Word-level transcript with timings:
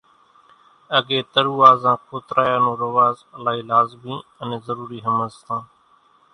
اڳيَ 0.97 1.19
ترُووازان 1.33 1.97
کوتريا 2.07 2.55
نون 2.63 2.75
رواز 2.81 3.15
الائِي 3.37 3.61
لازمِي 3.69 4.15
انين 4.41 4.61
ضرورِي 4.67 4.99
ۿمزتان۔ 5.05 5.61